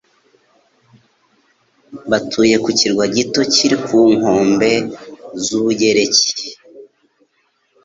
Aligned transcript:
Batuye 2.09 2.55
ku 2.63 2.69
kirwa 2.79 3.03
gito 3.15 3.41
kiri 3.53 3.77
ku 3.85 3.99
nkombe 4.17 4.71
z'Ubugereki. 5.43 6.31